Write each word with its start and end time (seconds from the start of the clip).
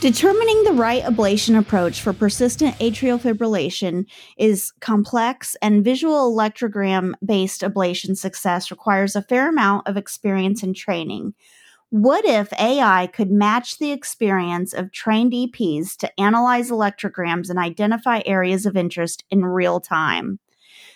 Determining 0.00 0.64
the 0.64 0.72
right 0.72 1.02
ablation 1.02 1.58
approach 1.58 2.00
for 2.00 2.14
persistent 2.14 2.74
atrial 2.76 3.20
fibrillation 3.20 4.06
is 4.38 4.72
complex, 4.80 5.58
and 5.60 5.84
visual 5.84 6.34
electrogram 6.34 7.12
based 7.22 7.60
ablation 7.60 8.16
success 8.16 8.70
requires 8.70 9.14
a 9.14 9.20
fair 9.20 9.50
amount 9.50 9.86
of 9.86 9.98
experience 9.98 10.62
and 10.62 10.74
training. 10.74 11.34
What 11.90 12.24
if 12.24 12.50
AI 12.54 13.08
could 13.08 13.30
match 13.30 13.76
the 13.76 13.92
experience 13.92 14.72
of 14.72 14.90
trained 14.90 15.34
EPs 15.34 15.98
to 15.98 16.10
analyze 16.18 16.70
electrograms 16.70 17.50
and 17.50 17.58
identify 17.58 18.22
areas 18.24 18.64
of 18.64 18.78
interest 18.78 19.24
in 19.30 19.44
real 19.44 19.80
time? 19.80 20.38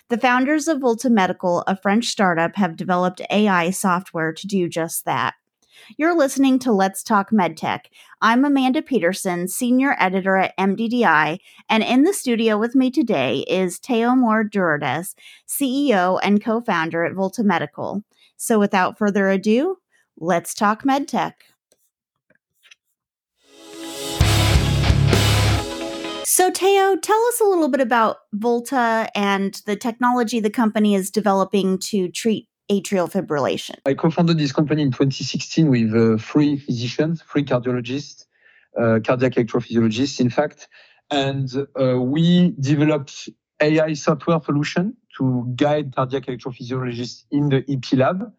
The 0.09 0.17
founders 0.17 0.67
of 0.67 0.81
Volta 0.81 1.11
Medical, 1.11 1.63
a 1.67 1.77
French 1.77 2.07
startup, 2.07 2.57
have 2.57 2.75
developed 2.75 3.21
AI 3.31 3.69
software 3.69 4.33
to 4.33 4.47
do 4.47 4.67
just 4.67 5.05
that. 5.05 5.35
You're 5.97 6.17
listening 6.17 6.59
to 6.61 6.73
Let's 6.73 7.03
Talk 7.03 7.31
MedTech. 7.31 7.87
I'm 8.21 8.45
Amanda 8.45 8.83
Peterson, 8.83 9.49
Senior 9.49 9.97
Editor 9.99 10.37
at 10.37 10.57
MDDI, 10.57 11.39
and 11.69 11.83
in 11.83 12.05
the 12.05 12.13
studio 12.13 12.59
with 12.59 12.75
me 12.75 12.91
today 12.91 13.41
is 13.49 13.79
Teo 13.79 14.11
Mohr-Durdez, 14.11 15.15
CEO 15.49 16.19
and 16.23 16.43
co 16.43 16.61
founder 16.61 17.05
at 17.05 17.15
Volta 17.15 17.43
Medical. 17.43 18.03
So 18.37 18.59
without 18.59 18.99
further 18.99 19.29
ado, 19.29 19.79
let's 20.19 20.55
talk 20.55 20.85
MedTech. 20.85 21.33
So, 26.27 26.51
Teo, 26.51 26.97
tell 26.97 27.23
us 27.29 27.41
a 27.41 27.45
little 27.45 27.69
bit 27.69 27.81
about 27.81 28.17
Volta 28.33 29.09
and 29.15 29.55
the 29.67 29.77
technology 29.77 30.41
the 30.41 30.51
company 30.51 30.95
is 30.95 31.11
developing 31.11 31.79
to 31.79 32.09
treat 32.11 32.49
atrial 32.71 33.11
fibrillation? 33.11 33.77
I 33.87 33.95
co-founded 33.95 34.39
this 34.39 34.53
company 34.53 34.83
in 34.83 34.91
2016 34.91 35.71
with 35.71 35.95
uh, 35.95 36.23
three 36.23 36.59
physicians, 36.59 37.23
three 37.23 37.45
cardiologists, 37.45 38.25
uh, 38.79 39.01
cardiac 39.05 39.35
electrophysiologists, 39.35 40.21
in 40.21 40.31
fact, 40.31 40.69
and 41.11 41.67
uh, 41.81 42.01
we 42.01 42.55
developed 42.61 43.29
AI 43.61 43.93
software 43.95 44.41
solution 44.41 44.97
to 45.19 45.53
guide 45.55 45.95
cardiac 45.95 46.27
electrophysiologists 46.27 47.25
in 47.31 47.49
the 47.51 47.65
EP 47.69 47.93
lab. 47.93 48.33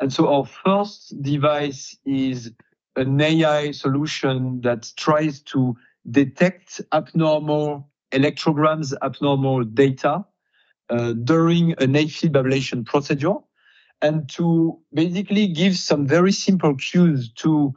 And 0.00 0.12
so 0.12 0.32
our 0.32 0.44
first 0.44 1.20
device 1.22 1.96
is 2.04 2.52
an 2.96 3.20
AI 3.20 3.70
solution 3.70 4.60
that 4.62 4.92
tries 4.96 5.40
to 5.42 5.76
detect 6.10 6.80
abnormal 6.92 7.88
electrograms, 8.12 8.94
abnormal 9.02 9.64
data 9.64 10.24
uh, 10.90 11.12
during 11.12 11.72
an 11.72 11.94
AFib 11.94 12.32
ablation 12.32 12.84
procedure 12.84 13.34
and 14.00 14.28
to 14.30 14.78
basically 14.92 15.48
give 15.48 15.76
some 15.76 16.06
very 16.06 16.32
simple 16.32 16.74
cues 16.74 17.32
to 17.32 17.74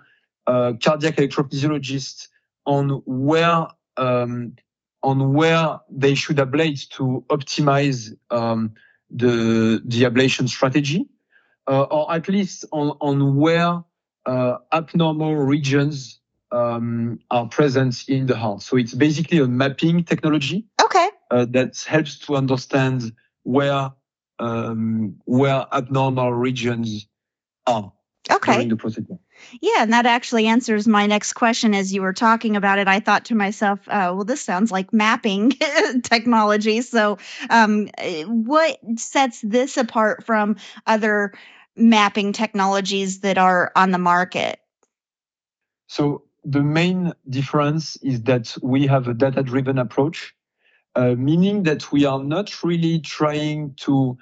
uh, 0.48 0.74
cardiac 0.84 1.16
electrophysiologists 1.16 2.28
on 2.66 3.02
where 3.06 3.68
um, 3.98 4.56
on 5.04 5.34
where 5.34 5.80
they 5.90 6.16
should 6.16 6.38
ablate 6.38 6.88
to 6.90 7.24
optimize 7.30 8.16
um, 8.30 8.74
the 9.10 9.82
the 9.86 10.04
ablation 10.04 10.48
strategy, 10.48 11.08
uh, 11.68 11.84
or 11.84 12.14
at 12.14 12.28
least 12.28 12.66
on 12.72 12.98
on 13.02 13.36
where 13.36 13.84
uh, 14.26 14.58
abnormal 14.72 15.36
regions 15.36 16.20
um, 16.52 17.20
are 17.32 17.48
present 17.48 18.08
in 18.08 18.26
the 18.26 18.36
heart. 18.36 18.62
So 18.62 18.78
it's 18.78 18.94
basically 18.94 19.40
a 19.40 19.48
mapping 19.48 20.04
technology. 20.04 20.68
Okay. 20.84 21.10
Uh, 21.30 21.46
that 21.50 21.82
helps 21.88 22.20
to 22.20 22.36
understand 22.36 23.14
where 23.44 23.92
um, 24.42 25.16
where 25.26 25.66
abnormal 25.72 26.34
regions 26.34 27.08
are 27.68 27.94
okay. 28.30 28.54
during 28.54 28.70
the 28.70 28.76
procedure. 28.76 29.18
Yeah, 29.62 29.84
and 29.84 29.94
that 29.94 30.06
actually 30.06 30.48
answers 30.48 30.88
my 30.88 31.08
next 31.08 31.34
question. 31.34 31.74
As 31.74 31.94
you 31.94 32.02
were 32.02 32.14
talking 32.14 32.56
about 32.56 32.80
it, 32.80 32.88
I 32.88 33.00
thought 33.00 33.26
to 33.26 33.36
myself, 33.36 33.80
uh, 33.88 34.14
well, 34.16 34.24
this 34.24 34.42
sounds 34.42 34.72
like 34.72 34.94
mapping 34.94 35.52
technology. 36.04 36.82
So, 36.82 37.18
um, 37.50 37.90
what 38.28 38.80
sets 38.98 39.42
this 39.42 39.78
apart 39.78 40.26
from 40.26 40.58
other 40.86 41.34
mapping 41.76 42.34
technologies 42.34 43.22
that 43.22 43.38
are 43.38 43.72
on 43.76 43.92
the 43.92 43.98
market? 43.98 44.60
So, 45.88 46.24
the 46.44 46.62
main 46.62 47.14
difference 47.30 47.98
is 47.98 48.24
that 48.24 48.56
we 48.62 48.88
have 48.88 49.08
a 49.08 49.14
data 49.14 49.44
driven 49.44 49.78
approach, 49.78 50.34
uh, 50.96 51.16
meaning 51.18 51.64
that 51.64 51.92
we 51.92 52.06
are 52.06 52.24
not 52.24 52.64
really 52.64 53.00
trying 53.00 53.74
to 53.82 54.18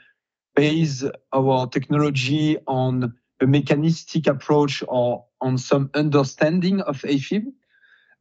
base 0.60 1.06
our 1.32 1.68
technology 1.68 2.58
on 2.68 3.14
a 3.40 3.48
mechanistic 3.48 4.28
approach 4.28 4.84
or 4.88 5.26
on 5.40 5.58
some 5.58 5.90
understanding 5.94 6.82
of 6.82 7.02
AFib, 7.04 7.46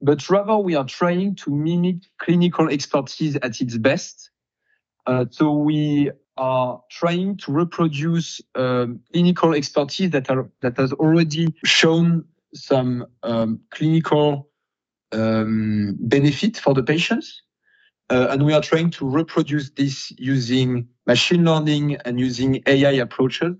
but 0.01 0.31
rather 0.31 0.57
we 0.57 0.77
are 0.77 0.85
trying 0.85 1.35
to 1.35 1.51
mimic 1.51 1.97
clinical 2.19 2.69
expertise 2.69 3.35
at 3.37 3.61
its 3.61 3.77
best. 3.77 4.31
Uh, 5.05 5.25
so 5.31 5.53
we 5.53 6.13
are 6.37 6.81
trying 6.91 7.37
to 7.39 7.51
reproduce 7.51 8.41
um, 8.55 9.01
clinical 9.13 9.53
expertise 9.55 10.11
that 10.11 10.31
are 10.31 10.49
that 10.61 10.77
has 10.77 10.93
already 10.93 11.53
shown 11.65 12.25
some 12.55 13.05
um, 13.25 13.59
clinical 13.71 14.49
um, 15.11 15.97
benefit 15.99 16.57
for 16.57 16.73
the 16.75 16.85
patients. 16.85 17.43
Uh, 18.11 18.29
and 18.31 18.45
we 18.45 18.55
are 18.55 18.63
trying 18.63 18.91
to 18.91 19.07
reproduce 19.07 19.71
this 19.71 20.13
using 20.17 20.89
machine 21.07 21.45
learning 21.45 21.97
and 22.05 22.19
using 22.19 22.63
AI 22.67 22.93
approaches. 22.93 23.55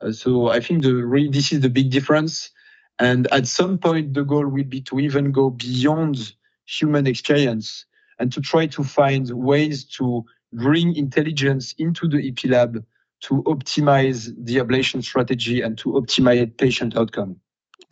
Uh, 0.00 0.12
so 0.12 0.48
I 0.48 0.60
think 0.60 0.82
the 0.82 1.28
this 1.32 1.52
is 1.52 1.60
the 1.60 1.70
big 1.70 1.90
difference. 1.90 2.50
And 2.98 3.26
at 3.32 3.46
some 3.46 3.78
point, 3.78 4.14
the 4.14 4.22
goal 4.22 4.46
will 4.46 4.64
be 4.64 4.80
to 4.82 5.00
even 5.00 5.32
go 5.32 5.50
beyond 5.50 6.34
human 6.64 7.06
experience 7.06 7.86
and 8.18 8.32
to 8.32 8.40
try 8.40 8.66
to 8.66 8.84
find 8.84 9.28
ways 9.30 9.84
to 9.84 10.24
bring 10.52 10.94
intelligence 10.94 11.74
into 11.78 12.06
the 12.06 12.28
EP 12.28 12.50
lab 12.50 12.84
to 13.22 13.42
optimize 13.44 14.32
the 14.36 14.56
ablation 14.56 15.02
strategy 15.02 15.62
and 15.62 15.78
to 15.78 15.90
optimize 15.92 16.56
patient 16.56 16.96
outcome. 16.96 17.36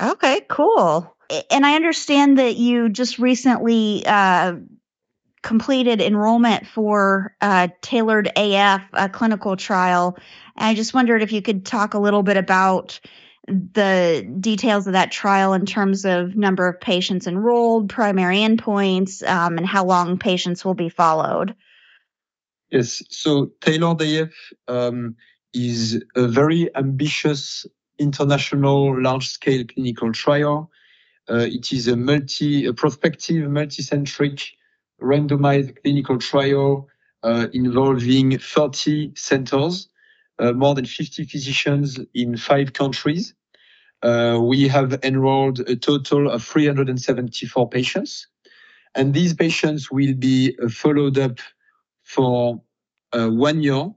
Okay, 0.01 0.43
cool. 0.49 1.17
And 1.51 1.65
I 1.65 1.77
understand 1.77 2.39
that 2.39 2.57
you 2.57 2.89
just 2.89 3.19
recently 3.19 4.05
uh, 4.07 4.55
completed 5.43 6.01
enrollment 6.01 6.67
for 6.67 7.35
uh, 7.41 7.69
Tailored 7.81 8.31
AF, 8.37 8.83
a 8.93 9.09
clinical 9.09 9.57
trial. 9.57 10.17
And 10.57 10.67
I 10.67 10.75
just 10.75 10.95
wondered 10.95 11.23
if 11.23 11.33
you 11.33 11.43
could 11.43 11.65
talk 11.65 11.95
a 11.95 11.99
little 11.99 12.23
bit 12.23 12.37
about 12.37 13.01
the 13.47 14.29
details 14.39 14.87
of 14.87 14.93
that 14.93 15.11
trial 15.11 15.55
in 15.55 15.67
terms 15.67 16.05
of 16.05 16.37
number 16.37 16.69
of 16.69 16.81
patients 16.81 17.27
enrolled, 17.27 17.89
primary 17.89 18.39
endpoints, 18.39 19.27
um, 19.27 19.57
and 19.57 19.67
how 19.67 19.85
long 19.85 20.19
patients 20.19 20.65
will 20.65 20.75
be 20.75 20.89
followed. 20.89 21.55
Yes, 22.71 23.03
so 23.09 23.51
Tailored 23.61 24.03
AF 24.03 24.33
um, 24.69 25.17
is 25.53 26.03
a 26.15 26.29
very 26.29 26.75
ambitious 26.77 27.67
international 27.99 29.03
large-scale 29.03 29.65
clinical 29.65 30.13
trial. 30.13 30.71
Uh, 31.29 31.47
it 31.51 31.73
is 31.73 31.89
a 31.89 31.97
multi, 31.97 32.67
a 32.67 32.73
prospective, 32.73 33.51
multi-centric 33.51 34.53
randomized 35.01 35.81
clinical 35.83 36.19
trial 36.19 36.89
uh, 37.23 37.49
involving 37.53 38.39
30 38.39 39.13
centers, 39.15 39.89
uh, 40.39 40.53
more 40.53 40.75
than 40.75 40.87
50 40.87 41.25
physicians 41.25 41.99
in 42.15 42.37
five 42.37 42.73
countries. 42.73 43.35
Uh, 44.03 44.41
we 44.43 44.67
have 44.69 44.99
enrolled 45.05 45.61
a 45.61 45.77
total 45.77 46.31
of 46.31 46.43
374 46.43 47.69
patients, 47.69 48.27
and 48.95 49.13
these 49.13 49.35
patients 49.35 49.91
will 49.91 50.15
be 50.15 50.57
followed 50.71 51.19
up 51.19 51.39
for 52.03 52.63
one 53.13 53.63
year 53.63 53.91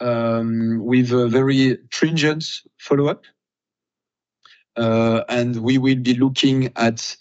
um, 0.00 0.84
with 0.84 1.12
a 1.12 1.28
very 1.28 1.78
stringent 1.92 2.44
follow-up. 2.78 3.24
And 4.76 5.62
we 5.62 5.78
will 5.78 6.00
be 6.02 6.14
looking 6.14 6.72
at 6.74 7.16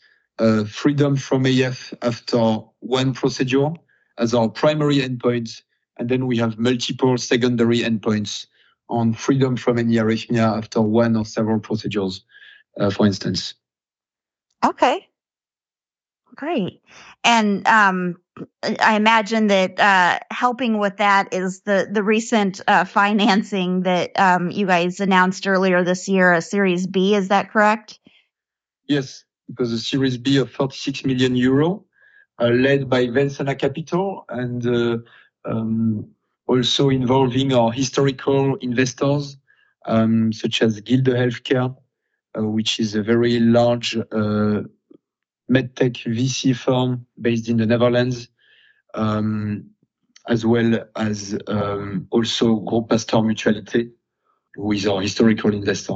freedom 0.65 1.15
from 1.15 1.45
AF 1.45 1.93
after 2.01 2.59
one 2.79 3.13
procedure 3.13 3.69
as 4.17 4.33
our 4.33 4.49
primary 4.49 4.97
endpoint, 4.97 5.61
and 5.97 6.09
then 6.09 6.27
we 6.27 6.37
have 6.37 6.57
multiple 6.57 7.17
secondary 7.17 7.79
endpoints 7.79 8.47
on 8.89 9.13
freedom 9.13 9.57
from 9.57 9.77
any 9.79 9.95
arrhythmia 9.95 10.57
after 10.57 10.81
one 10.81 11.15
or 11.15 11.25
several 11.25 11.59
procedures, 11.59 12.23
uh, 12.79 12.89
for 12.89 13.05
instance. 13.05 13.53
Okay. 14.63 15.07
Great. 16.35 16.81
And 17.23 17.67
um, 17.67 18.15
I 18.79 18.95
imagine 18.95 19.47
that 19.47 19.79
uh, 19.79 20.19
helping 20.31 20.79
with 20.79 20.97
that 20.97 21.33
is 21.33 21.61
the 21.61 21.87
the 21.91 22.01
recent 22.01 22.59
uh, 22.67 22.85
financing 22.85 23.83
that 23.83 24.19
um, 24.19 24.49
you 24.49 24.65
guys 24.65 24.99
announced 24.99 25.45
earlier 25.45 25.83
this 25.83 26.07
year, 26.07 26.33
a 26.33 26.41
Series 26.41 26.87
B. 26.87 27.13
Is 27.13 27.27
that 27.27 27.51
correct? 27.51 27.99
Yes, 28.87 29.23
because 29.47 29.71
the 29.71 29.77
Series 29.77 30.17
B 30.17 30.37
of 30.37 30.51
46 30.51 31.05
million 31.05 31.35
euro, 31.35 31.85
uh, 32.39 32.47
led 32.47 32.89
by 32.89 33.07
Vensana 33.07 33.57
Capital 33.57 34.25
and 34.29 34.65
uh, 34.65 34.97
um, 35.45 36.07
also 36.47 36.89
involving 36.89 37.53
our 37.53 37.71
historical 37.71 38.55
investors, 38.55 39.37
um, 39.85 40.33
such 40.33 40.61
as 40.61 40.79
Gilde 40.81 41.07
Healthcare, 41.07 41.75
uh, 42.37 42.43
which 42.43 42.79
is 42.79 42.95
a 42.95 43.03
very 43.03 43.39
large 43.39 43.95
medtech 45.51 46.03
VC 46.05 46.55
firm 46.55 47.05
based 47.19 47.49
in 47.49 47.57
the 47.57 47.65
Netherlands, 47.65 48.29
um, 48.93 49.69
as 50.27 50.45
well 50.45 50.85
as 50.95 51.37
um, 51.47 52.07
also 52.11 52.55
Groupe 52.55 52.89
Pasteur 52.89 53.19
Mutualité, 53.19 53.91
who 54.55 54.71
is 54.71 54.87
our 54.87 55.01
historical 55.01 55.53
investor. 55.53 55.95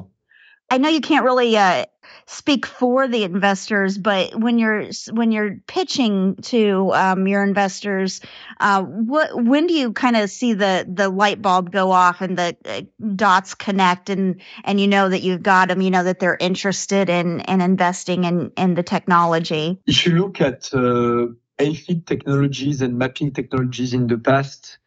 I 0.70 0.78
know 0.78 0.90
you 0.90 1.02
can't 1.02 1.24
really 1.24 1.56
uh, 1.56 1.86
speak 2.28 2.66
for 2.66 3.08
the 3.08 3.24
investors, 3.24 3.98
but 3.98 4.36
when 4.36 4.60
you're 4.60 4.90
when 5.12 5.32
you're 5.32 5.56
pitching 5.66 6.36
to 6.36 6.92
um, 6.94 7.26
your 7.26 7.42
investors, 7.42 8.20
uh, 8.60 8.84
what 8.84 9.34
when 9.34 9.66
do 9.66 9.74
you 9.74 9.94
kind 9.94 10.18
of 10.18 10.30
see 10.30 10.54
the 10.54 10.86
the 10.88 11.08
light 11.08 11.42
bulb 11.42 11.72
go 11.72 11.92
off 11.92 12.22
and 12.22 12.38
the 12.38 12.56
uh, 12.66 12.82
dots 13.16 13.56
connect 13.56 14.10
and 14.10 14.42
and 14.66 14.80
you 14.80 14.88
know 14.88 15.08
that 15.08 15.22
you've 15.22 15.42
got 15.42 15.70
them, 15.70 15.82
you 15.82 15.90
know 15.90 16.04
that 16.04 16.20
they're 16.20 16.38
interested 16.40 17.10
in 17.10 17.40
in 17.42 17.62
investing 17.62 18.26
in 18.26 18.52
in 18.58 18.76
the 18.76 18.84
technology. 18.84 19.80
If 19.86 20.06
you 20.06 20.18
look 20.18 20.42
at 20.42 20.70
uh, 20.74 21.28
AFib 21.60 22.06
technologies 22.06 22.82
and 22.82 22.98
mapping 22.98 23.32
technologies 23.32 23.94
in 23.94 24.08
the 24.08 24.18
past, 24.18 24.80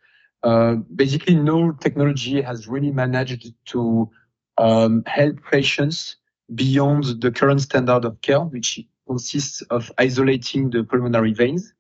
uh, 0.43 0.75
basically 0.95 1.37
no 1.37 1.73
technology 1.73 2.43
has 2.43 2.69
really 2.69 2.93
managed 2.93 3.51
to 3.67 4.11
um, 4.59 5.05
help 5.07 5.37
patients 5.51 6.17
beyond 6.55 7.21
the 7.21 7.31
current 7.31 7.61
standard 7.61 8.05
of 8.05 8.21
care, 8.23 8.41
which 8.41 8.81
consists 9.07 9.63
of 9.63 9.91
isolating 9.99 10.71
the 10.71 10.85
pulmonary 10.85 11.33
veins. 11.33 11.73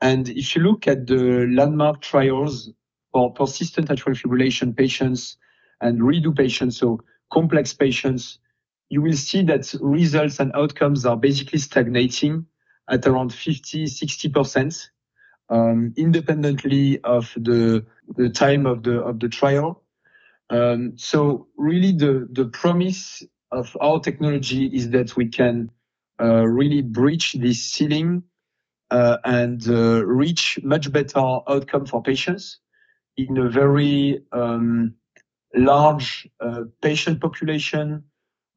And 0.00 0.28
if 0.28 0.54
you 0.54 0.62
look 0.62 0.86
at 0.86 1.06
the 1.06 1.46
landmark 1.50 2.02
trials 2.02 2.70
for 3.12 3.32
persistent 3.32 3.88
atrial 3.88 4.20
fibrillation 4.20 4.76
patients 4.76 5.38
and 5.80 6.00
redo 6.00 6.36
patients, 6.36 6.76
so 6.78 7.00
complex 7.32 7.72
patients, 7.72 8.38
you 8.88 9.02
will 9.02 9.14
see 9.14 9.42
that 9.42 9.74
results 9.80 10.38
and 10.38 10.52
outcomes 10.54 11.06
are 11.06 11.16
basically 11.16 11.58
stagnating 11.58 12.46
at 12.88 13.06
around 13.06 13.32
50, 13.32 13.84
60%, 13.84 14.88
um, 15.48 15.92
independently 15.96 17.00
of 17.02 17.32
the, 17.36 17.84
the 18.16 18.28
time 18.28 18.66
of 18.66 18.82
the, 18.82 19.00
of 19.00 19.18
the 19.18 19.28
trial. 19.28 19.82
Um, 20.50 20.92
so 20.96 21.48
really 21.56 21.92
the, 21.92 22.28
the 22.30 22.44
promise 22.46 23.22
of 23.52 23.76
our 23.80 24.00
technology 24.00 24.66
is 24.66 24.90
that 24.90 25.16
we 25.16 25.28
can 25.28 25.70
uh, 26.20 26.46
really 26.46 26.82
breach 26.82 27.34
this 27.34 27.62
ceiling 27.62 28.22
uh, 28.90 29.18
and 29.24 29.68
uh, 29.68 30.04
reach 30.06 30.58
much 30.62 30.90
better 30.90 31.18
outcome 31.18 31.84
for 31.84 32.02
patients 32.02 32.60
in 33.16 33.36
a 33.38 33.48
very 33.48 34.22
um, 34.32 34.94
large 35.54 36.28
patient 36.82 37.20
population, 37.20 38.02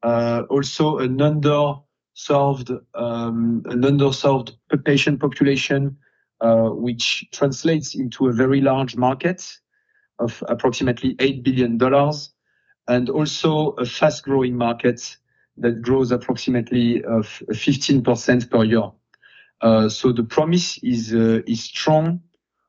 also 0.02 0.98
an 0.98 1.18
underserved, 1.18 2.70
um, 2.94 3.62
an 3.66 3.82
underserved 3.82 4.52
patient 4.84 5.18
population, 5.20 5.96
which 6.42 7.26
translates 7.32 7.94
into 7.94 8.28
a 8.28 8.32
very 8.32 8.60
large 8.60 8.96
market 8.96 9.58
of 10.18 10.44
approximately 10.48 11.14
$8 11.16 11.42
billion 11.42 11.78
and 12.88 13.08
also 13.08 13.70
a 13.72 13.84
fast-growing 13.84 14.56
market 14.56 15.16
that 15.58 15.82
grows 15.82 16.10
approximately 16.10 17.04
of 17.04 17.26
15% 17.50 18.50
per 18.50 18.64
year. 18.64 18.90
Uh, 19.60 19.88
so 19.88 20.12
the 20.12 20.22
promise 20.24 20.78
is 20.82 21.14
uh, 21.14 21.42
is 21.46 21.64
strong. 21.64 22.20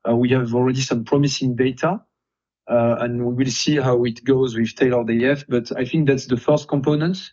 Uh, 0.08 0.14
we 0.14 0.28
have 0.28 0.54
already 0.54 0.80
some 0.80 1.04
promising 1.04 1.56
data, 1.56 2.00
uh, 2.68 2.96
and 3.00 3.24
we 3.24 3.44
will 3.44 3.50
see 3.50 3.76
how 3.76 4.04
it 4.04 4.22
goes 4.24 4.54
with 4.54 4.74
tailored 4.74 5.08
AF. 5.10 5.44
But 5.48 5.72
I 5.76 5.84
think 5.86 6.08
that's 6.08 6.26
the 6.26 6.36
first 6.36 6.68
component. 6.68 7.32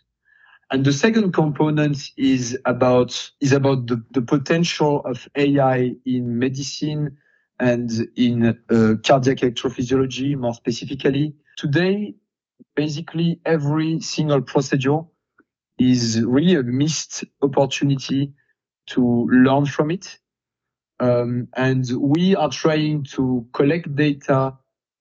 And 0.70 0.84
the 0.84 0.92
second 0.92 1.32
component 1.32 2.10
is 2.16 2.56
about 2.64 3.30
is 3.40 3.52
about 3.52 3.88
the, 3.88 4.22
potential 4.22 5.02
of 5.04 5.28
AI 5.34 5.96
in 6.06 6.38
medicine 6.38 7.18
and 7.58 7.90
in 8.16 8.46
uh, 8.46 8.94
cardiac 9.04 9.38
electrophysiology 9.38 10.36
more 10.36 10.54
specifically. 10.54 11.34
Today, 11.56 12.14
basically 12.74 13.40
every 13.44 14.00
single 14.00 14.40
procedure 14.40 15.00
is 15.78 16.22
really 16.22 16.54
a 16.54 16.62
missed 16.62 17.24
opportunity 17.42 18.32
to 18.86 19.26
learn 19.30 19.66
from 19.66 19.90
it. 19.90 20.18
Um, 20.98 21.48
and 21.56 21.86
we 21.98 22.36
are 22.36 22.50
trying 22.50 23.04
to 23.14 23.46
collect 23.52 23.94
data 23.96 24.58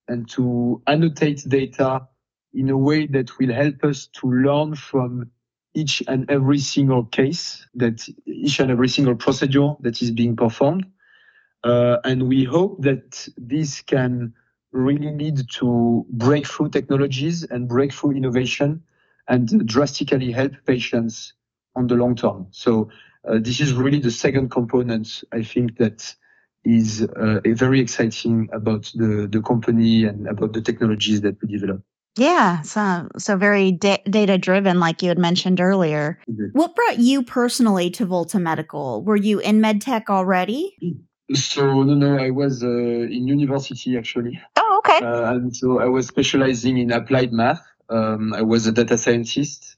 and 0.08 0.30
to 0.30 0.82
annotate 0.88 1.44
data 1.48 2.08
in 2.54 2.70
a 2.70 2.78
way 2.78 3.06
that 3.08 3.38
will 3.38 3.54
help 3.54 3.84
us 3.84 4.08
to 4.08 4.28
learn 4.28 4.76
from 4.76 5.30
each 5.76 6.02
and 6.08 6.30
every 6.32 6.58
single 6.58 7.06
case 7.06 7.68
that 7.76 8.08
each 8.26 8.60
and 8.60 8.72
every 8.72 8.88
single 8.88 9.16
procedure 9.16 9.74
that 9.82 10.02
is 10.02 10.12
being 10.12 10.36
performed. 10.36 10.86
Uh, 11.64 11.98
and 12.04 12.28
we 12.28 12.44
hope 12.44 12.82
that 12.82 13.28
this 13.38 13.82
can 13.82 14.34
really 14.71 15.12
lead 15.12 15.42
to 15.56 16.06
breakthrough 16.10 16.69
technologies 16.69 17.44
and 17.44 17.68
breakthrough 17.68 18.12
innovation 18.12 18.83
and 19.27 19.68
drastically 19.68 20.31
help 20.31 20.54
patients 20.66 21.33
on 21.75 21.88
the 21.88 21.95
long 21.95 22.16
term. 22.16 22.48
So 22.51 22.89
uh, 23.27 23.39
this 23.39 23.60
is 23.60 23.74
really 23.74 24.00
the 24.00 24.12
second 24.12 24.50
component 24.50 25.24
I 25.31 25.44
think 25.44 25.77
that 25.77 26.16
is 26.66 27.04
uh, 27.04 27.39
very 27.45 27.80
exciting 27.80 28.50
about 28.51 28.92
the, 28.95 29.27
the 29.31 29.42
company 29.42 30.04
and 30.04 30.27
about 30.27 30.54
the 30.54 30.62
technologies 30.62 31.21
that 31.21 31.42
we 31.42 31.48
develop. 31.48 31.81
Yeah, 32.18 32.63
so 32.63 33.07
so 33.18 33.38
very 33.38 33.71
da- 33.71 34.04
data 34.10 34.38
driven, 34.38 34.80
like 34.80 35.01
you 35.01 35.10
had 35.10 35.19
mentioned 35.19 35.62
earlier. 35.62 36.19
Mm-hmm. 36.30 36.57
What 36.57 36.75
brought 36.75 37.00
you 37.00 37.24
personally 37.24 37.89
to 37.92 38.06
Volta 38.06 38.39
Medical? 38.39 39.04
Were 39.04 39.16
you 39.16 39.39
in 39.39 39.62
medtech 39.62 40.10
already? 40.10 40.75
So 41.33 41.83
no, 41.83 41.94
no, 41.94 42.18
I 42.18 42.31
was 42.31 42.63
uh, 42.63 42.68
in 42.68 43.27
university 43.27 43.98
actually. 43.98 44.42
Okay. 44.90 45.06
Uh, 45.06 45.34
and 45.34 45.56
so 45.56 45.80
I 45.80 45.86
was 45.86 46.08
specializing 46.08 46.78
in 46.78 46.92
applied 46.92 47.32
math. 47.32 47.66
Um, 47.90 48.34
I 48.34 48.42
was 48.42 48.68
a 48.68 48.72
data 48.72 48.98
scientist, 48.98 49.78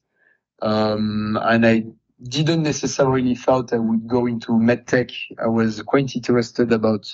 um, 0.61 1.37
and 1.41 1.65
I 1.65 1.85
didn't 2.23 2.63
necessarily 2.63 3.35
thought 3.35 3.73
I 3.73 3.77
would 3.77 4.07
go 4.07 4.25
into 4.25 4.51
medtech. 4.51 5.11
I 5.41 5.47
was 5.47 5.81
quite 5.81 6.15
interested 6.15 6.71
about 6.71 7.13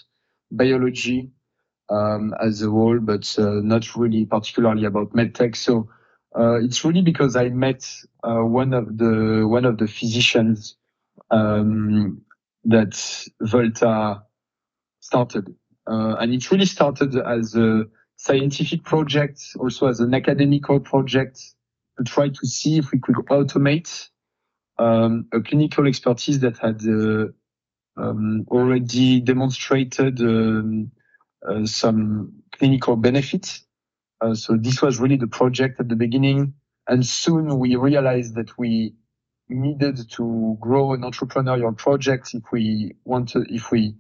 biology 0.52 1.32
um, 1.90 2.34
as 2.42 2.62
a 2.62 2.70
whole, 2.70 3.00
but 3.00 3.34
uh, 3.40 3.62
not 3.64 3.96
really 3.96 4.26
particularly 4.26 4.86
about 4.86 5.14
medtech. 5.14 5.56
So 5.56 5.90
uh, 6.38 6.60
it's 6.62 6.84
really 6.84 7.02
because 7.02 7.36
I 7.36 7.50
met 7.50 7.90
uh, 8.24 8.42
one 8.42 8.74
of 8.74 8.98
the 8.98 9.48
one 9.48 9.66
of 9.66 9.78
the 9.78 9.88
physicians 9.88 10.76
um, 11.32 12.22
that 12.66 13.28
Volta 13.42 14.24
started. 15.00 15.56
Uh, 15.88 16.16
and 16.20 16.34
it 16.34 16.52
really 16.52 16.66
started 16.66 17.16
as 17.16 17.56
a 17.56 17.86
scientific 18.18 18.84
project, 18.84 19.42
also 19.60 19.88
as 19.88 20.00
an 20.00 20.14
academical 20.14 20.80
project 20.80 21.40
to 21.98 22.04
try 22.04 22.30
to 22.30 22.46
see 22.46 22.78
if 22.78 22.92
we 22.92 23.00
could 23.00 23.16
automate 23.16 24.10
um, 24.80 25.28
a 25.34 25.42
clinical 25.42 25.88
expertise 25.88 26.40
that 26.40 26.58
had 26.58 26.82
uh, 26.88 27.28
um, 28.02 28.46
already 28.50 29.20
demonstrated 29.22 30.20
um, 30.22 30.92
uh, 31.48 31.66
some 31.66 32.34
clinical 32.52 32.96
benefits. 32.96 33.64
Uh, 34.22 34.34
so 34.34 34.58
this 34.58 34.82
was 34.82 35.00
really 35.00 35.16
the 35.18 35.28
project 35.28 35.80
at 35.80 35.90
the 35.90 35.96
beginning. 35.96 36.54
And 36.88 37.06
soon 37.06 37.60
we 37.60 37.76
realized 37.76 38.36
that 38.36 38.58
we 38.58 38.96
needed 39.50 40.10
to 40.12 40.58
grow 40.60 40.94
an 40.94 41.02
entrepreneurial 41.02 41.76
project 41.78 42.34
if 42.34 42.44
we 42.52 42.96
wanted, 43.06 43.50
if 43.50 43.72
we 43.72 43.96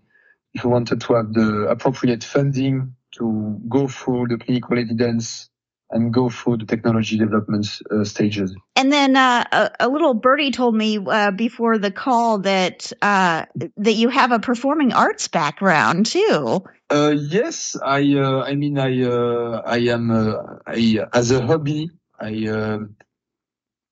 if 0.58 0.64
we 0.64 0.72
wanted 0.72 1.02
to 1.02 1.14
have 1.14 1.34
the 1.34 1.68
appropriate 1.70 2.24
funding 2.24 2.96
to 3.18 3.62
go 3.70 3.88
through 3.88 4.28
the 4.28 4.38
clinical 4.38 4.78
evidence 4.78 5.50
and 5.90 6.14
go 6.14 6.30
through 6.30 6.58
the 6.58 6.66
technology 6.66 7.18
development 7.18 7.66
uh, 7.92 8.04
stages. 8.04 8.54
And 8.76 8.92
then 8.92 9.16
uh, 9.16 9.46
a, 9.52 9.86
a, 9.86 9.88
little 9.88 10.14
birdie 10.16 10.52
told 10.52 10.76
me 10.76 10.98
uh, 10.98 11.32
before 11.32 11.78
the 11.78 11.92
call 11.92 12.40
that 12.40 12.92
uh, 13.02 13.46
that 13.78 13.94
you 13.94 14.10
have 14.10 14.32
a 14.32 14.40
performing 14.40 14.92
arts 14.94 15.30
background 15.30 16.08
too. 16.08 16.64
Uh, 16.90 17.14
yes, 17.16 17.78
I 17.82 18.16
uh, 18.16 18.42
I 18.42 18.56
mean 18.56 18.78
I 18.78 19.02
I 19.66 19.78
am 19.78 20.12
I 20.66 21.06
as 21.14 21.32
a 21.32 21.46
hobby 21.46 21.92
I 22.20 22.30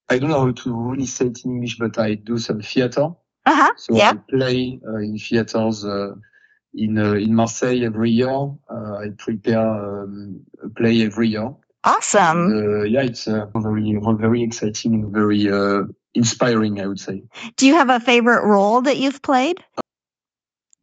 I 0.09 0.19
don't 0.19 0.29
know 0.29 0.41
how 0.41 0.51
to 0.51 0.75
really 0.75 1.05
say 1.05 1.27
it 1.27 1.45
in 1.45 1.51
English, 1.51 1.77
but 1.77 1.97
I 1.97 2.15
do 2.15 2.37
some 2.37 2.61
theater. 2.61 3.09
Uh-huh. 3.45 3.71
So 3.77 3.95
yeah. 3.95 4.11
I 4.11 4.37
play 4.37 4.79
in 4.83 5.17
theaters 5.17 5.85
in 6.75 6.97
uh, 6.97 7.13
in 7.13 7.33
Marseille 7.35 7.83
every 7.83 8.11
year. 8.11 8.29
Uh, 8.29 8.97
I 8.97 9.09
prepare 9.17 10.03
um, 10.03 10.41
a 10.63 10.69
play 10.69 11.03
every 11.03 11.29
year. 11.29 11.53
Awesome. 11.83 12.51
And, 12.51 12.81
uh, 12.81 12.83
yeah, 12.83 13.01
it's 13.01 13.25
very 13.25 13.97
very 14.17 14.43
exciting 14.43 14.93
and 14.95 15.13
very 15.13 15.47
inspiring, 16.13 16.81
I 16.81 16.87
would 16.87 16.99
say. 16.99 17.23
Do 17.57 17.67
you 17.67 17.75
have 17.75 17.89
a 17.89 17.99
favorite 17.99 18.43
role 18.45 18.81
that 18.81 18.97
you've 18.97 19.21
played? 19.21 19.63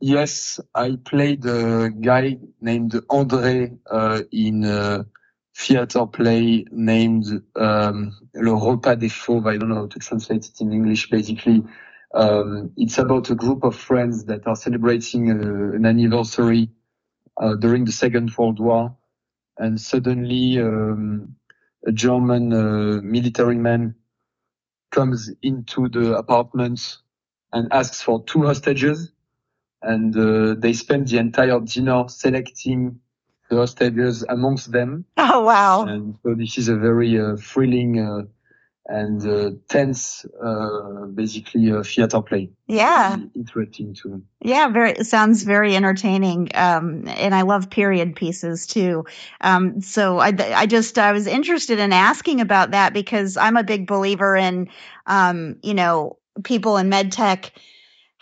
Yes, 0.00 0.58
I 0.74 0.98
played 1.04 1.46
a 1.46 1.88
guy 1.90 2.38
named 2.60 2.92
André 3.08 3.78
uh, 3.88 4.22
in 4.32 4.64
a 4.64 5.06
theater 5.56 6.06
play 6.06 6.64
named 6.72 7.42
um, 7.54 8.12
Le 8.34 8.52
Repas 8.52 8.96
des 8.96 9.08
Fauves. 9.08 9.46
I 9.46 9.56
don't 9.58 9.68
know 9.68 9.76
how 9.76 9.86
to 9.86 9.98
translate 10.00 10.46
it 10.46 10.60
in 10.60 10.72
English. 10.72 11.08
Basically, 11.08 11.62
Um, 12.14 12.72
it's 12.76 12.98
about 12.98 13.30
a 13.30 13.34
group 13.34 13.64
of 13.64 13.74
friends 13.76 14.24
that 14.26 14.46
are 14.46 14.56
celebrating 14.56 15.30
uh, 15.30 15.76
an 15.76 15.86
anniversary 15.86 16.70
uh, 17.40 17.54
during 17.56 17.84
the 17.84 17.92
Second 17.92 18.36
World 18.36 18.60
War, 18.60 18.96
and 19.58 19.80
suddenly 19.80 20.58
um, 20.60 21.36
a 21.86 21.92
German 21.92 22.52
uh, 22.52 23.00
military 23.02 23.56
man 23.56 23.94
comes 24.90 25.30
into 25.42 25.88
the 25.88 26.16
apartment 26.16 26.98
and 27.52 27.72
asks 27.72 28.02
for 28.02 28.22
two 28.24 28.44
hostages, 28.46 29.12
and 29.82 30.16
uh, 30.16 30.54
they 30.58 30.72
spend 30.72 31.08
the 31.08 31.18
entire 31.18 31.60
dinner 31.60 32.04
selecting 32.08 33.00
the 33.50 33.56
hostages 33.56 34.24
amongst 34.28 34.72
them. 34.72 35.04
Oh 35.18 35.42
wow! 35.44 35.84
And 35.86 36.16
so 36.22 36.34
this 36.34 36.58
is 36.58 36.68
a 36.68 36.76
very 36.76 37.18
uh, 37.20 37.36
thrilling 37.36 38.00
uh, 38.00 38.22
and 38.86 39.26
uh, 39.26 39.50
tense, 39.68 40.24
uh, 40.42 41.06
basically 41.06 41.70
a 41.70 41.84
theater 41.84 42.20
play. 42.20 42.50
Yeah, 42.66 43.16
interesting 43.34 43.94
too. 43.94 44.22
Yeah, 44.40 44.68
very 44.68 45.04
sounds 45.04 45.44
very 45.44 45.76
entertaining, 45.76 46.50
um, 46.54 47.06
and 47.06 47.34
I 47.34 47.42
love 47.42 47.70
period 47.70 48.16
pieces 48.16 48.66
too. 48.66 49.04
Um, 49.40 49.80
so 49.80 50.18
I, 50.18 50.34
I 50.54 50.66
just 50.66 50.98
I 50.98 51.12
was 51.12 51.26
interested 51.26 51.78
in 51.78 51.92
asking 51.92 52.40
about 52.40 52.72
that 52.72 52.92
because 52.92 53.36
I'm 53.36 53.56
a 53.56 53.64
big 53.64 53.86
believer 53.86 54.36
in, 54.36 54.68
um, 55.06 55.56
you 55.62 55.74
know, 55.74 56.18
people 56.42 56.76
in 56.76 56.88
med 56.88 57.12
tech 57.12 57.52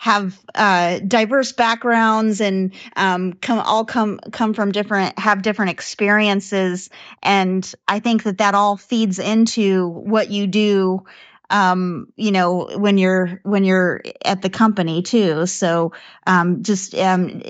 have 0.01 0.35
uh, 0.55 0.97
diverse 0.97 1.51
backgrounds 1.51 2.41
and 2.41 2.73
um, 2.95 3.33
come 3.33 3.59
all 3.59 3.85
come 3.85 4.19
come 4.31 4.55
from 4.55 4.71
different 4.71 5.19
have 5.19 5.43
different 5.43 5.69
experiences. 5.69 6.89
And 7.21 7.71
i 7.87 7.99
think 7.99 8.23
that 8.23 8.39
that 8.39 8.55
all 8.55 8.77
feeds 8.77 9.19
into 9.19 9.87
what 9.87 10.31
you 10.31 10.47
do 10.47 11.05
um, 11.51 12.07
you 12.15 12.31
know 12.31 12.67
when 12.77 12.97
you're 12.97 13.41
when 13.43 13.63
you're 13.63 14.01
at 14.25 14.41
the 14.41 14.49
company 14.49 15.03
too. 15.03 15.45
So 15.45 15.93
um, 16.25 16.63
just 16.63 16.95
um, 16.95 17.43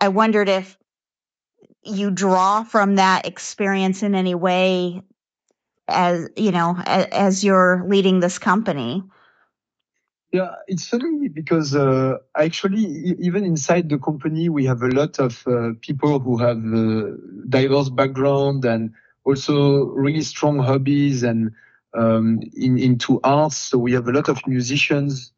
i 0.00 0.08
wondered 0.08 0.48
if 0.48 0.76
you 1.84 2.10
draw 2.10 2.64
from 2.64 2.96
that 2.96 3.28
experience 3.28 4.02
in 4.02 4.16
any 4.16 4.34
way 4.34 5.02
as 5.86 6.30
you 6.36 6.50
know 6.50 6.74
as, 6.84 7.06
as 7.12 7.44
you're 7.44 7.84
leading 7.86 8.18
this 8.18 8.40
company 8.40 9.04
yeah, 10.32 10.54
it's 10.66 10.88
funny 10.88 11.28
because 11.28 11.74
uh, 11.76 12.16
actually, 12.36 12.80
even 13.20 13.44
inside 13.44 13.88
the 13.90 13.98
company, 13.98 14.48
we 14.48 14.64
have 14.64 14.82
a 14.82 14.88
lot 14.88 15.18
of 15.18 15.46
uh, 15.46 15.70
people 15.82 16.18
who 16.20 16.38
have 16.38 16.56
uh, 16.58 17.16
diverse 17.48 17.90
background 17.90 18.64
and 18.64 18.92
also 19.24 19.86
really 19.88 20.22
strong 20.22 20.58
hobbies 20.58 21.22
and 21.22 21.52
um, 21.94 22.40
in, 22.56 22.78
into 22.78 23.20
arts. 23.24 23.56
So 23.58 23.78
we 23.78 23.92
have 23.92 24.08
a 24.08 24.12
lot 24.12 24.28
of 24.30 24.40
musicians 24.46 25.32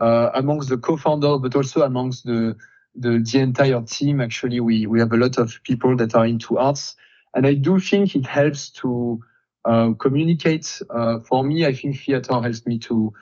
uh, 0.00 0.30
amongst 0.34 0.68
the 0.68 0.76
co-founders, 0.78 1.40
but 1.40 1.56
also 1.56 1.82
amongst 1.82 2.24
the, 2.26 2.56
the 2.94 3.18
the 3.32 3.38
entire 3.38 3.82
team. 3.82 4.20
Actually, 4.20 4.60
we 4.60 4.86
we 4.86 5.00
have 5.00 5.12
a 5.12 5.16
lot 5.16 5.38
of 5.38 5.58
people 5.64 5.96
that 5.96 6.14
are 6.14 6.26
into 6.26 6.58
arts, 6.58 6.96
and 7.34 7.46
I 7.46 7.54
do 7.54 7.80
think 7.80 8.14
it 8.14 8.26
helps 8.26 8.70
to 8.82 9.20
uh, 9.64 9.92
communicate. 9.98 10.82
For 11.28 11.44
me, 11.44 11.66
I 11.66 11.72
think 11.72 11.98
theater 11.98 12.40
helps 12.42 12.66
me 12.66 12.78
to 12.80 13.12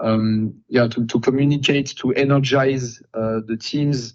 um, 0.00 0.54
yeah, 0.68 0.88
to, 0.88 1.06
to 1.06 1.20
communicate, 1.20 1.94
to 1.98 2.12
energize 2.12 3.02
uh, 3.14 3.40
the 3.46 3.56
teams, 3.56 4.14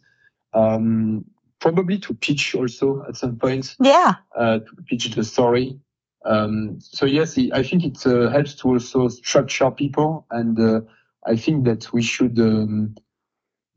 um, 0.53 1.25
probably 1.59 1.97
to 1.99 2.13
pitch 2.13 2.55
also 2.55 3.05
at 3.07 3.15
some 3.15 3.37
point. 3.37 3.75
Yeah. 3.79 4.15
Uh, 4.35 4.59
to 4.59 4.75
pitch 4.87 5.13
the 5.13 5.23
story. 5.23 5.79
Um, 6.25 6.79
so 6.79 7.05
yes, 7.05 7.37
I 7.53 7.61
think 7.61 7.83
it 7.83 8.05
uh, 8.05 8.29
helps 8.29 8.55
to 8.55 8.69
also 8.69 9.07
structure 9.09 9.69
people, 9.69 10.25
and 10.31 10.59
uh, 10.59 10.81
I 11.25 11.35
think 11.35 11.65
that 11.65 11.93
we 11.93 12.01
should, 12.01 12.39
um, 12.39 12.95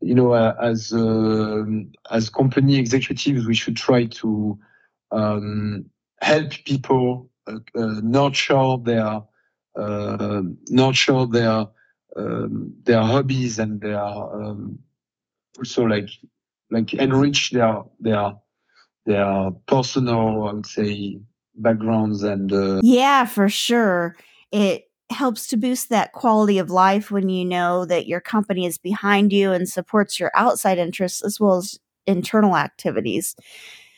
you 0.01 0.15
know, 0.15 0.31
uh, 0.31 0.55
as 0.59 0.91
uh, 0.91 1.63
as 2.09 2.29
company 2.31 2.77
executives, 2.77 3.45
we 3.45 3.53
should 3.53 3.77
try 3.77 4.05
to 4.05 4.57
um, 5.11 5.85
help 6.21 6.51
people 6.65 7.29
nurture 7.75 8.77
their 8.83 9.21
nurture 10.69 11.25
their 11.27 11.67
um, 12.15 12.73
their 12.83 13.01
hobbies 13.01 13.59
and 13.59 13.81
their 13.81 14.03
um, 14.03 14.79
also 15.57 15.83
like 15.83 16.09
like 16.71 16.93
enrich 16.93 17.51
their 17.51 17.83
their 17.99 18.33
their 19.05 19.51
personal 19.67 20.47
I 20.47 20.53
would 20.53 20.65
say 20.65 21.19
backgrounds 21.55 22.23
and 22.23 22.51
uh, 22.51 22.81
yeah 22.83 23.25
for 23.25 23.49
sure. 23.49 24.15
It 24.51 24.85
helps 25.11 25.47
to 25.47 25.57
boost 25.57 25.89
that 25.89 26.13
quality 26.13 26.59
of 26.59 26.69
life 26.69 27.09
when 27.09 27.29
you 27.29 27.43
know 27.43 27.85
that 27.85 28.07
your 28.07 28.21
company 28.21 28.65
is 28.65 28.77
behind 28.77 29.33
you 29.33 29.51
and 29.51 29.67
supports 29.67 30.19
your 30.19 30.31
outside 30.35 30.77
interests 30.77 31.23
as 31.23 31.39
well 31.39 31.57
as 31.57 31.79
internal 32.05 32.55
activities. 32.55 33.35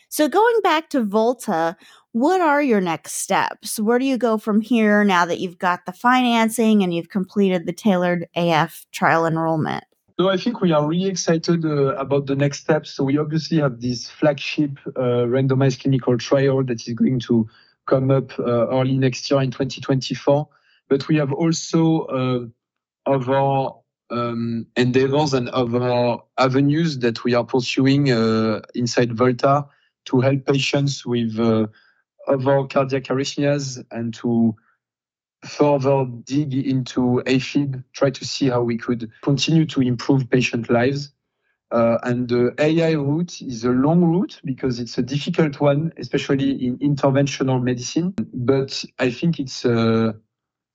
So 0.10 0.27
going 0.27 0.62
back 0.62 0.89
to 0.89 1.03
volta 1.03 1.77
what 2.13 2.41
are 2.41 2.62
your 2.62 2.82
next 2.82 3.13
steps? 3.13 3.80
Where 3.80 4.00
do 4.00 4.06
you 4.06 4.18
go 4.18 4.38
from 4.38 4.62
here 4.62 5.03
now 5.03 5.25
that 5.25 5.39
you've 5.39 5.58
got 5.58 5.86
the 5.86 5.94
financing 5.94 6.84
and 6.84 6.94
you've 6.94 7.10
completed 7.10 7.65
the 7.65 7.74
tailored 7.74 8.27
AF 8.36 8.86
trial 8.91 9.25
enrollment? 9.25 9.84
So 10.20 10.30
I 10.30 10.38
think 10.38 10.62
we 10.62 10.72
are 10.72 10.88
really 10.88 11.10
excited 11.10 11.65
uh, 11.65 11.96
about 11.96 12.27
the 12.27 12.36
next 12.36 12.60
steps. 12.60 12.91
So 12.91 13.03
we 13.03 13.18
obviously 13.18 13.58
have 13.60 13.82
this 13.82 14.10
flagship 14.10 14.77
uh, 14.96 15.25
randomized 15.25 15.82
clinical 15.82 16.18
trial 16.18 16.63
that 16.65 16.88
is 16.88 16.94
going 16.94 17.20
to 17.22 17.48
come 17.88 18.12
up 18.12 18.38
uh, 18.38 18.68
early 18.68 18.98
next 18.98 19.32
year 19.32 19.41
in 19.41 19.51
2024. 19.51 20.48
But 20.89 21.08
we 21.08 21.15
have 21.15 21.32
also 21.32 22.01
uh, 22.01 22.46
other 23.06 23.70
um, 24.12 24.68
endeavors 24.75 25.34
and 25.34 25.50
other 25.50 26.18
avenues 26.38 27.00
that 27.00 27.24
we 27.24 27.34
are 27.34 27.46
pursuing 27.46 28.12
uh, 28.12 28.62
inside 28.75 29.13
Volta 29.13 29.65
to 30.06 30.20
help 30.20 30.46
patients 30.46 31.06
with 31.06 31.39
uh, 31.39 31.68
other 32.28 32.66
cardiac 32.68 33.04
arrhythmias 33.06 33.84
and 33.92 34.13
to 34.16 34.56
further 35.46 36.06
dig 36.24 36.54
into 36.54 37.24
AFib, 37.25 37.84
try 37.94 38.10
to 38.12 38.25
see 38.25 38.50
how 38.50 38.62
we 38.62 38.78
could 38.78 39.12
continue 39.24 39.66
to 39.66 39.82
improve 39.82 40.30
patient 40.30 40.70
lives. 40.70 41.12
Uh, 41.72 41.98
and 42.04 42.28
the 42.28 42.54
AI 42.60 42.92
route 42.92 43.42
is 43.42 43.63
a 43.63 43.70
long 43.70 44.04
route 44.04 44.40
because 44.44 44.80
it's 44.80 44.98
a 44.98 45.01
difficult 45.01 45.60
one, 45.62 45.94
especially 45.98 46.66
in 46.66 46.78
interventional 46.80 47.63
medicine. 47.63 48.13
But 48.34 48.84
I 49.00 49.10
think 49.10 49.40
it's 49.40 49.66
uh, 49.66 50.13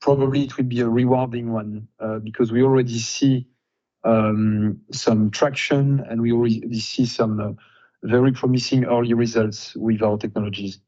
probably 0.00 0.44
it 0.44 0.56
will 0.56 0.64
be 0.64 0.80
a 0.80 0.88
rewarding 0.88 1.52
one 1.52 1.88
uh, 2.00 2.18
because 2.20 2.50
we 2.50 2.62
already 2.62 2.98
see 2.98 3.46
um, 4.04 4.80
some 4.92 5.30
traction 5.30 6.00
and 6.08 6.22
we 6.22 6.32
already 6.32 6.80
see 6.80 7.04
some 7.04 7.40
uh, 7.40 7.52
very 8.02 8.32
promising 8.32 8.84
early 8.86 9.14
results 9.14 9.76
with 9.76 10.02
our 10.02 10.16
technologies 10.16 10.80